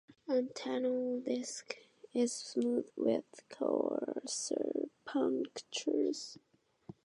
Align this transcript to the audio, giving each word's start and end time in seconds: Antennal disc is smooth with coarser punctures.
Antennal 0.27 1.19
disc 1.23 1.75
is 2.11 2.33
smooth 2.33 2.89
with 2.97 3.43
coarser 3.51 4.89
punctures. 5.05 6.39